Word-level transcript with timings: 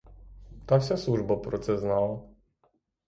Та 0.65 0.77
вся 0.77 0.97
служба 0.97 1.37
про 1.37 1.57
це 1.57 1.77
знала. 1.77 2.19